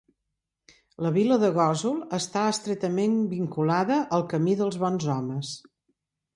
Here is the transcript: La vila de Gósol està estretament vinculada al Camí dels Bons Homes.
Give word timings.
La 1.05 1.11
vila 1.17 1.37
de 1.43 1.51
Gósol 1.57 1.99
està 2.19 2.47
estretament 2.55 3.21
vinculada 3.37 4.01
al 4.19 4.27
Camí 4.35 4.59
dels 4.65 4.83
Bons 4.89 5.09
Homes. 5.19 5.57